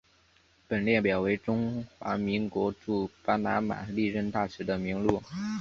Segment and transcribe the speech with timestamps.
[0.67, 5.21] 本列表为中华民国驻巴拿马历任大使的名录。